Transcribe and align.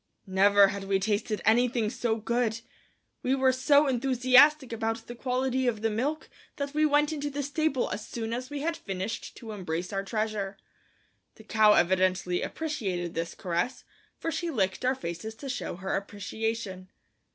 Never 0.25 0.69
had 0.69 0.85
we 0.85 0.97
tasted 0.97 1.43
anything 1.45 1.91
so 1.91 2.15
good! 2.15 2.61
We 3.21 3.35
were 3.35 3.51
so 3.51 3.85
enthusiastic 3.85 4.73
about 4.73 5.05
the 5.05 5.13
quality 5.13 5.67
of 5.67 5.83
the 5.83 5.91
milk 5.91 6.27
that 6.55 6.73
we 6.73 6.87
went 6.87 7.13
into 7.13 7.29
the 7.29 7.43
stable 7.43 7.87
as 7.91 8.07
soon 8.07 8.33
as 8.33 8.49
we 8.49 8.61
had 8.61 8.75
finished 8.75 9.37
to 9.37 9.51
embrace 9.51 9.93
our 9.93 10.03
treasure. 10.03 10.57
The 11.35 11.43
cow 11.43 11.73
evidently 11.73 12.41
appreciated 12.41 13.13
this 13.13 13.35
caress, 13.35 13.83
for 14.17 14.31
she 14.31 14.49
licked 14.49 14.83
our 14.83 14.95
faces 14.95 15.35
to 15.35 15.47
show 15.47 15.75
her 15.75 15.95
appreciation. 15.95 16.89